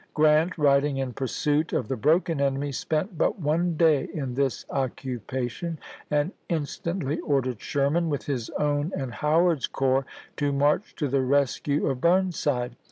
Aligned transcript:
Grant, 0.15 0.57
riding 0.57 0.97
in 0.97 1.13
pursuit 1.13 1.73
of 1.73 1.87
the 1.87 1.95
broken 1.95 2.41
enemy, 2.41 2.71
spent 2.71 3.19
but 3.19 3.37
one 3.39 3.77
day 3.77 4.05
in 4.11 4.33
this 4.33 4.65
occu 4.71 5.21
pation, 5.27 5.77
and 6.09 6.31
instantly 6.49 7.19
ordered 7.19 7.61
Sherman, 7.61 8.09
with 8.09 8.23
his 8.25 8.49
own 8.57 8.91
and 8.97 9.13
Howard's 9.13 9.67
corps, 9.67 10.07
to 10.37 10.51
march 10.51 10.95
to 10.95 11.07
the 11.07 11.21
rescue 11.21 11.85
of 11.85 11.99
Bm*nside. 11.99 12.71